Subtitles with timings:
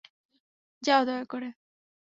[0.83, 1.49] যাও দয়া করে।